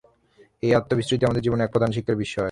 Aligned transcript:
এই 0.63 0.71
আত্মবিস্মৃতিই 0.73 1.25
আমাদের 1.25 1.43
জীবনে 1.43 1.63
এক 1.63 1.71
প্রধান 1.71 1.91
শিক্ষার 1.91 2.15
বিষয়। 2.15 2.39